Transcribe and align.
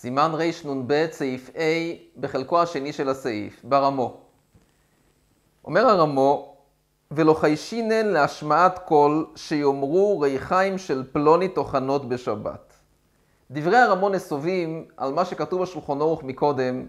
סימן 0.00 0.32
רנ"ב, 0.34 1.06
סעיף 1.10 1.50
A, 1.54 1.60
בחלקו 2.20 2.62
השני 2.62 2.92
של 2.92 3.08
הסעיף, 3.08 3.60
ברמו. 3.64 4.16
אומר 5.64 5.86
הרמו, 5.86 6.56
ולא 7.10 7.34
חיישינן 7.34 8.06
להשמעת 8.06 8.78
קול 8.78 9.26
שיאמרו 9.36 10.20
ריחיים 10.20 10.78
של 10.78 11.04
פלוני 11.12 11.48
טוחנות 11.48 12.08
בשבת. 12.08 12.74
דברי 13.50 13.76
הרמו 13.76 14.08
נסובים 14.08 14.84
על 14.96 15.12
מה 15.12 15.24
שכתוב 15.24 15.62
בשולחון 15.62 16.00
אורך 16.00 16.22
מקודם, 16.22 16.86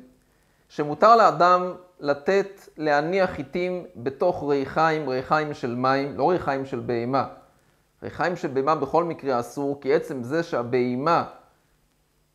שמותר 0.70 1.16
לאדם 1.16 1.74
לתת, 2.00 2.68
להניח 2.78 3.30
חיטים 3.30 3.86
בתוך 3.96 4.44
ריחיים, 4.50 5.10
ריחיים 5.10 5.54
של 5.54 5.76
מים, 5.76 6.18
לא 6.18 6.30
ריחיים 6.30 6.66
של 6.66 6.80
בהמה. 6.80 7.28
ריחיים 8.04 8.36
של 8.36 8.48
בהמה 8.48 8.76
בכל 8.76 9.04
מקרה 9.04 9.40
אסור, 9.40 9.82
כי 9.82 9.94
עצם 9.94 10.24
זה 10.24 10.44
שהבהמה 10.44 11.26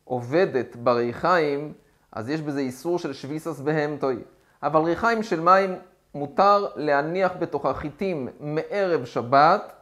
עובדת 0.07 0.75
בריחיים, 0.75 1.73
אז 2.11 2.29
יש 2.29 2.41
בזה 2.41 2.59
איסור 2.59 2.99
של 2.99 3.13
שביסס 3.13 3.59
בהמטוי. 3.59 4.23
אבל 4.63 4.81
ריחיים 4.81 5.23
של 5.23 5.39
מים 5.39 5.75
מותר 6.15 6.67
להניח 6.75 7.31
בתוך 7.39 7.65
החיטים 7.65 8.27
מערב 8.39 9.05
שבת, 9.05 9.73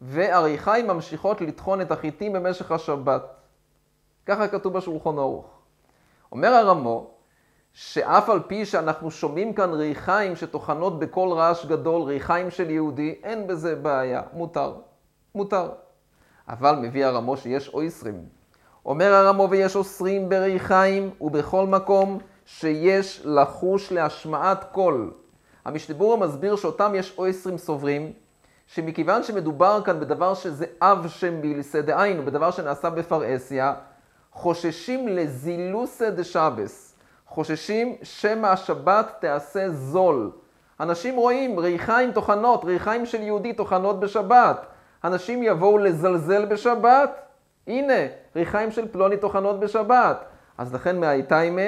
והריחיים 0.00 0.86
ממשיכות 0.86 1.40
לטחון 1.40 1.80
את 1.80 1.92
החיטים 1.92 2.32
במשך 2.32 2.72
השבת. 2.72 3.22
ככה 4.26 4.48
כתוב 4.48 4.72
בשולחון 4.72 5.18
ערוך. 5.18 5.46
אומר 6.32 6.48
הרמו, 6.48 7.10
שאף 7.72 8.28
על 8.28 8.40
פי 8.46 8.66
שאנחנו 8.66 9.10
שומעים 9.10 9.52
כאן 9.52 9.72
ריחיים 9.72 10.36
שטוחנות 10.36 10.98
בקול 10.98 11.28
רעש 11.32 11.66
גדול, 11.66 12.02
ריחיים 12.02 12.50
של 12.50 12.70
יהודי, 12.70 13.14
אין 13.22 13.46
בזה 13.46 13.76
בעיה, 13.76 14.22
מותר, 14.32 14.74
מותר. 15.34 15.70
אבל 16.48 16.76
מביא 16.76 17.06
הרמו 17.06 17.36
שיש 17.36 17.68
אויסרים. 17.68 18.43
אומר 18.86 19.14
הרמו 19.14 19.48
ויש 19.50 19.76
אוסרים 19.76 20.28
בריחיים 20.28 21.10
ובכל 21.20 21.66
מקום 21.66 22.18
שיש 22.46 23.22
לחוש 23.24 23.92
להשמעת 23.92 24.64
קול. 24.72 25.10
המשתבור 25.64 26.18
מסביר 26.18 26.56
שאותם 26.56 26.92
יש 26.94 27.14
אויסרים 27.18 27.58
סוברים, 27.58 28.12
שמכיוון 28.66 29.22
שמדובר 29.22 29.80
כאן 29.84 30.00
בדבר 30.00 30.34
שזה 30.34 30.66
אב 30.82 31.06
שם 31.08 31.40
בילסא 31.40 31.80
דהיינו, 31.80 32.24
בדבר 32.24 32.50
שנעשה 32.50 32.90
בפרהסיה, 32.90 33.74
חוששים 34.32 35.08
לזילוסא 35.08 36.10
דשבס. 36.10 36.94
חוששים 37.26 37.96
שמא 38.02 38.46
השבת 38.46 39.12
תעשה 39.20 39.70
זול. 39.70 40.30
אנשים 40.80 41.16
רואים 41.16 41.58
ריחיים 41.58 42.12
טוחנות, 42.12 42.64
ריחיים 42.64 43.06
של 43.06 43.22
יהודי 43.22 43.52
טוחנות 43.52 44.00
בשבת. 44.00 44.66
אנשים 45.04 45.42
יבואו 45.42 45.78
לזלזל 45.78 46.44
בשבת, 46.44 47.23
הנה, 47.66 48.06
ריחיים 48.36 48.70
של 48.70 48.88
פלוני 48.92 49.16
טוחנות 49.16 49.60
בשבת. 49.60 50.24
אז 50.58 50.74
לכן 50.74 51.00
מהאיתיימה, 51.00 51.62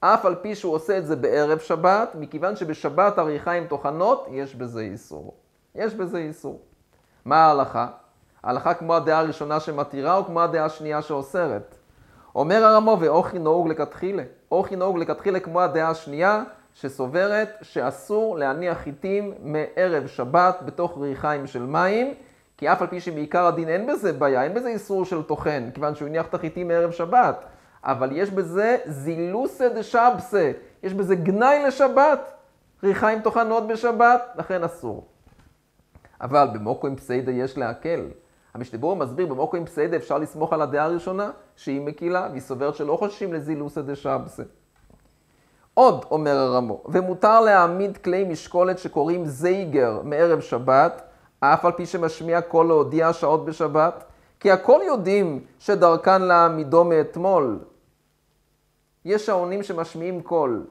אף 0.00 0.26
על 0.26 0.34
פי 0.34 0.54
שהוא 0.54 0.74
עושה 0.74 0.98
את 0.98 1.06
זה 1.06 1.16
בערב 1.16 1.58
שבת, 1.58 2.14
מכיוון 2.14 2.56
שבשבת 2.56 3.18
הריחיים 3.18 3.66
טוחנות, 3.66 4.26
יש 4.30 4.54
בזה 4.54 4.80
איסור. 4.80 5.34
יש 5.74 5.94
בזה 5.94 6.18
איסור. 6.18 6.60
מה 7.24 7.36
ההלכה? 7.36 7.86
ההלכה 8.42 8.74
כמו 8.74 8.94
הדעה 8.94 9.18
הראשונה 9.18 9.60
שמתירה 9.60 10.16
או 10.16 10.24
כמו 10.24 10.40
הדעה 10.40 10.64
השנייה 10.64 11.02
שאוסרת? 11.02 11.76
אומר 12.34 12.64
הרמו, 12.64 12.96
ואוכי 13.00 13.38
נהוג 13.38 13.68
לכתחילה. 13.68 14.22
אוכי 14.50 14.76
נהוג 14.76 14.98
לכתחילה 14.98 15.40
כמו 15.40 15.60
הדעה 15.60 15.90
השנייה, 15.90 16.42
שסוברת 16.74 17.48
שאסור 17.62 18.38
להניח 18.38 18.78
חיטים 18.78 19.34
מערב 19.40 20.06
שבת 20.06 20.58
בתוך 20.64 20.98
ריחיים 21.00 21.46
של 21.46 21.62
מים, 21.62 22.14
כי 22.56 22.72
אף 22.72 22.82
על 22.82 22.88
פי 22.88 23.00
שמעיקר 23.00 23.46
הדין 23.46 23.68
אין 23.68 23.86
בזה 23.86 24.12
בעיה, 24.12 24.42
אין 24.42 24.54
בזה 24.54 24.68
איסור 24.68 25.04
של 25.04 25.22
טוחן, 25.22 25.70
כיוון 25.74 25.94
שהוא 25.94 26.08
הניח 26.08 26.26
את 26.26 26.34
החיטים 26.34 26.68
מערב 26.68 26.90
שבת. 26.90 27.44
אבל 27.84 28.12
יש 28.12 28.30
בזה 28.30 28.76
זילוסא 28.86 29.68
דשבסה, 29.68 30.52
יש 30.82 30.94
בזה 30.94 31.14
גנאי 31.14 31.64
לשבת. 31.66 32.32
ריחיים 32.82 33.22
טוחנות 33.22 33.66
בשבת, 33.66 34.22
לכן 34.36 34.64
אסור. 34.64 35.06
אבל 36.20 36.48
במוקו 36.52 36.86
עם 36.86 36.96
פסיידה 36.96 37.32
יש 37.32 37.58
להקל. 37.58 38.00
המשתבור 38.54 38.96
מסביר 38.96 39.26
במוקו 39.26 39.56
עם 39.56 39.64
פסיידה 39.64 39.96
אפשר 39.96 40.18
לסמוך 40.18 40.52
על 40.52 40.62
הדעה 40.62 40.84
הראשונה, 40.84 41.30
שהיא 41.56 41.80
מקילה, 41.80 42.28
והיא 42.30 42.42
סוברת 42.42 42.74
שלא 42.74 42.96
חוששים 42.96 43.32
לזילוסא 43.32 43.80
דשבסה. 43.80 44.42
עוד, 45.74 46.04
אומר 46.10 46.36
הרמו, 46.36 46.82
ומותר 46.88 47.40
להעמיד 47.40 47.96
כלי 47.96 48.24
משקולת 48.24 48.78
שקוראים 48.78 49.26
זייגר 49.26 50.00
מערב 50.04 50.40
שבת, 50.40 51.02
אף 51.40 51.64
על 51.64 51.72
פי 51.72 51.86
שמשמיע 51.86 52.40
קול 52.40 52.66
להודיע 52.66 53.12
שעות 53.12 53.44
בשבת, 53.44 54.04
כי 54.40 54.50
הכל 54.50 54.80
יודעים 54.86 55.44
שדרכן 55.58 56.22
להעמידו 56.22 56.84
מאתמול. 56.84 57.58
יש 59.04 59.26
שעונים 59.26 59.62
שמשמיעים 59.62 60.22
קול. 60.22 60.66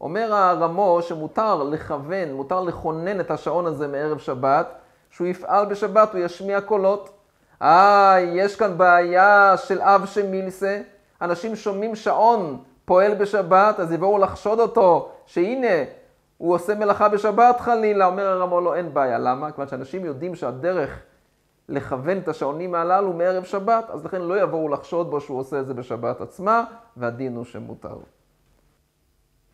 אומר 0.00 0.34
הרמו 0.34 1.02
שמותר 1.02 1.62
לכוון, 1.62 2.32
מותר 2.32 2.60
לכונן 2.60 3.20
את 3.20 3.30
השעון 3.30 3.66
הזה 3.66 3.88
מערב 3.88 4.18
שבת, 4.18 4.66
שהוא 5.10 5.26
יפעל 5.26 5.66
בשבת, 5.66 6.14
הוא 6.14 6.20
ישמיע 6.20 6.60
קולות. 6.60 7.10
אה, 7.62 8.16
יש 8.20 8.56
כאן 8.56 8.78
בעיה 8.78 9.54
של 9.56 9.80
אב 9.80 10.06
שמילסה, 10.06 10.80
אנשים 11.22 11.56
שומעים 11.56 11.96
שעון 11.96 12.62
פועל 12.84 13.14
בשבת, 13.14 13.80
אז 13.80 13.92
יבואו 13.92 14.18
לחשוד 14.18 14.60
אותו, 14.60 15.10
שהנה, 15.26 15.84
הוא 16.38 16.54
עושה 16.54 16.74
מלאכה 16.74 17.08
בשבת 17.08 17.60
חלילה, 17.60 18.06
אומר 18.06 18.26
הרמו, 18.26 18.60
לא, 18.60 18.74
אין 18.74 18.94
בעיה. 18.94 19.18
למה? 19.18 19.52
כיוון 19.52 19.68
שאנשים 19.68 20.04
יודעים 20.04 20.34
שהדרך 20.34 21.02
לכוון 21.68 22.18
את 22.18 22.28
השעונים 22.28 22.74
הללו 22.74 23.12
מערב 23.12 23.44
שבת, 23.44 23.90
אז 23.90 24.04
לכן 24.04 24.22
לא 24.22 24.42
יבואו 24.42 24.68
לחשוד 24.68 25.10
בו 25.10 25.20
שהוא 25.20 25.38
עושה 25.38 25.60
את 25.60 25.66
זה 25.66 25.74
בשבת 25.74 26.20
עצמה, 26.20 26.64
והדין 26.96 27.36
הוא 27.36 27.44
שמותר. 27.44 27.96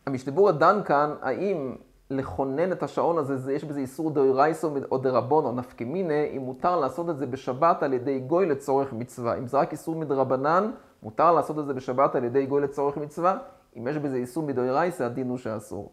המשתבור 0.05 0.49
הדן 0.49 0.79
כאן, 0.85 1.13
האם 1.21 1.75
לכונן 2.09 2.71
את 2.71 2.83
השעון 2.83 3.17
הזה, 3.17 3.53
יש 3.53 3.63
בזה 3.63 3.79
איסור 3.79 4.11
דאורייסו 4.11 4.75
או 4.91 4.97
דרבונו, 4.97 5.51
נפקא 5.51 5.83
מיניה, 5.83 6.23
אם 6.23 6.41
מותר 6.41 6.79
לעשות 6.79 7.09
את 7.09 7.17
זה 7.17 7.25
בשבת 7.25 7.83
על 7.83 7.93
ידי 7.93 8.19
גוי 8.19 8.45
לצורך 8.45 8.93
מצווה. 8.93 9.37
אם 9.37 9.47
זה 9.47 9.57
רק 9.57 9.71
איסור 9.71 9.95
מדרבנן, 9.95 10.71
מותר 11.03 11.31
לעשות 11.31 11.59
את 11.59 11.65
זה 11.65 11.73
בשבת 11.73 12.15
על 12.15 12.23
ידי 12.23 12.45
גוי 12.45 12.61
לצורך 12.61 12.97
מצווה. 12.97 13.37
אם 13.77 13.87
יש 13.87 13.97
בזה 13.97 14.17
איסור 14.17 14.43
מדאורייסה, 14.43 15.05
הדין 15.05 15.29
הוא 15.29 15.37
שאסור. 15.37 15.91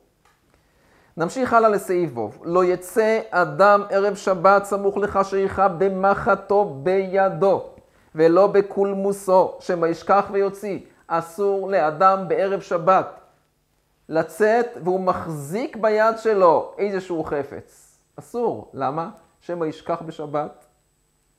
נמשיך 1.21 1.53
הלאה 1.53 1.69
לסעיף 1.69 2.17
ו' 2.19 2.29
לא 2.43 2.65
יצא 2.65 3.21
אדם 3.31 3.83
ערב 3.91 4.15
שבת 4.15 4.65
סמוך 4.65 4.97
לחשיכה 4.97 5.69
במחתו 5.69 6.65
בידו 6.83 7.65
ולא 8.15 8.47
בקולמוסו, 8.47 9.53
שמא 9.61 9.87
ישכח 9.87 10.25
ויוציא. 10.33 10.79
אסור 11.07 11.71
לאדם 11.71 12.29
בערב 12.29 12.61
שבת 12.61 13.21
לצאת 14.09 14.67
והוא 14.85 15.01
מחזיק 15.01 15.77
ביד 15.77 16.19
שלו 16.19 16.73
איזשהו 16.79 17.25
חפץ. 17.25 17.99
אסור. 18.19 18.71
למה? 18.75 19.11
שמא 19.41 19.65
ישכח 19.65 20.03
בשבת 20.07 20.65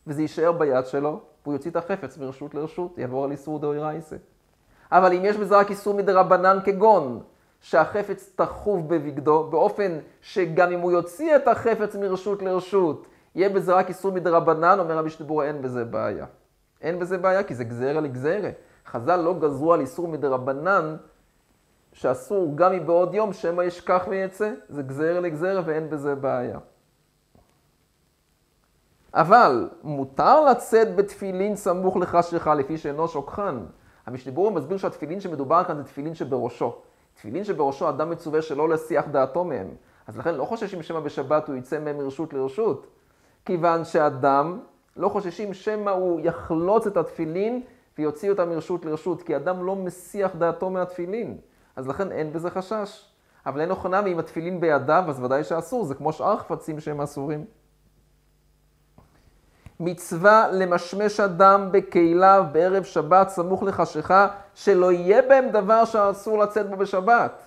וזה 0.08 0.22
יישאר 0.22 0.52
ביד 0.52 0.86
שלו 0.86 1.20
והוא 1.44 1.54
יוציא 1.54 1.72
את 1.72 1.76
החפץ 1.76 2.18
מרשות 2.18 2.56
לרשות, 2.56 2.98
יעבור 2.98 3.26
על 3.26 3.32
איסור 3.32 3.60
דאורייסה. 3.60 4.16
אבל 4.92 5.14
אם 5.14 5.26
יש 5.26 5.38
בזה 5.38 5.58
רק 5.58 5.70
איסור 5.70 5.94
מדרבנן 5.94 6.58
כגון, 6.64 7.22
שהחפץ 7.62 8.32
תחוב 8.36 8.90
בבגדו, 8.90 9.44
באופן 9.50 10.00
שגם 10.22 10.72
אם 10.72 10.80
הוא 10.80 10.92
יוציא 10.92 11.36
את 11.36 11.48
החפץ 11.48 11.96
מרשות 11.96 12.42
לרשות, 12.42 13.08
יהיה 13.36 13.50
בזה 13.50 13.74
רק 13.74 13.90
איסור 13.90 14.12
מדרבנן, 14.12 14.80
אומר 14.80 14.98
רבי 14.98 15.10
שטיבור, 15.10 15.44
אין 15.44 15.62
בזה 15.62 15.86
בעיה. 15.86 16.26
אין 16.82 17.00
בזה 17.00 17.18
בעיה, 17.18 17.44
כי 17.44 17.56
זה 17.56 17.64
גזירה 17.64 18.02
לגזירה. 18.02 18.50
חז"ל 18.88 19.16
לא 19.16 19.40
גזרו 19.40 19.74
על 19.74 19.80
איסור 19.80 20.08
מדרבנן, 20.08 20.96
שאסור 21.94 22.52
גם 22.56 22.74
מבעוד 22.74 23.14
יום, 23.14 23.34
שמא 23.34 23.62
ישכח 23.62 24.06
ויצא. 24.10 24.52
זה 24.70 24.84
גזירה 24.84 25.20
לגזירה 25.20 25.62
ואין 25.66 25.90
בזה 25.90 26.16
בעיה. 26.16 26.60
אבל 29.14 29.70
מותר 29.84 30.42
לצאת 30.46 30.96
בתפילין 30.96 31.56
סמוך 31.56 31.98
לחשיכה 31.98 32.56
לפי 32.56 32.78
שאינו 32.78 33.08
שוכחן. 33.08 33.60
המשתיבור 34.06 34.52
מסביר 34.52 34.78
שהתפילין 34.78 35.20
שמדובר 35.20 35.64
כאן 35.64 35.78
זה 35.78 35.84
תפילין 35.84 36.16
שבראשו. 36.16 36.76
תפילין 37.14 37.44
שבראשו 37.44 37.90
אדם 37.90 38.10
מצווה 38.10 38.42
שלא 38.42 38.70
להסיח 38.70 39.08
דעתו 39.08 39.44
מהם. 39.44 39.68
אז 40.08 40.18
לכן 40.18 40.36
לא 40.36 40.46
חוששים 40.46 40.84
שמא 40.84 41.00
בשבת 41.00 41.48
הוא 41.48 41.56
יצא 41.56 41.80
מהם 41.80 41.98
מרשות 41.98 42.34
לרשות. 42.34 42.88
כיוון 43.46 43.86
שאדם, 43.86 44.60
לא 44.98 45.10
חוששים 45.10 45.54
שמא 45.54 45.90
הוא 45.90 46.20
יחלוץ 46.24 46.88
את 46.88 46.98
התפילין 46.98 47.62
ויוציא 47.98 48.32
אותם 48.32 48.50
מרשות 48.50 48.86
לרשות, 48.86 49.22
כי 49.22 49.36
אדם 49.36 49.66
לא 49.66 49.76
מסיח 49.76 50.36
דעתו 50.36 50.70
מהתפילין. 50.70 51.38
אז 51.76 51.88
לכן 51.88 52.12
אין 52.12 52.34
בזה 52.34 52.50
חשש. 52.50 53.06
אבל 53.46 53.62
אין 53.62 53.70
הוכנה 53.70 54.02
ואם 54.06 54.20
התפילין 54.20 54.60
בידיו, 54.60 55.04
אז 55.08 55.24
ודאי 55.24 55.44
שאסור, 55.44 55.86
זה 55.86 55.96
כמו 55.96 56.14
שאר 56.14 56.38
חפצים 56.38 56.80
שהם 56.80 57.02
אסורים. 57.02 57.46
מצווה 59.82 60.48
למשמש 60.52 61.20
אדם 61.20 61.70
בכליו 61.72 62.46
בערב 62.52 62.84
שבת 62.84 63.30
סמוך 63.30 63.64
לחשיכה, 63.64 64.28
שלא 64.56 64.92
יהיה 64.92 65.22
בהם 65.22 65.50
דבר 65.50 65.86
שאסור 65.86 66.38
לצאת 66.38 66.70
בו 66.70 66.78
בשבת. 66.78 67.42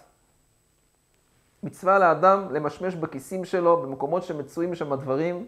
מצווה 1.63 1.99
לאדם 1.99 2.47
למשמש 2.51 2.95
בכיסים 2.95 3.45
שלו, 3.45 3.77
במקומות 3.77 4.23
שמצויים 4.23 4.75
שם 4.75 4.93
הדברים, 4.93 5.47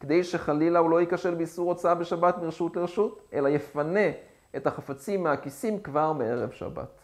כדי 0.00 0.24
שחלילה 0.24 0.78
הוא 0.78 0.90
לא 0.90 1.00
ייכשל 1.00 1.34
באיסור 1.34 1.68
הוצאה 1.68 1.94
בשבת 1.94 2.38
מרשות 2.38 2.76
לרשות, 2.76 3.20
אלא 3.32 3.48
יפנה 3.48 4.10
את 4.56 4.66
החפצים 4.66 5.22
מהכיסים 5.22 5.80
כבר 5.80 6.12
מערב 6.12 6.50
שבת. 6.50 7.03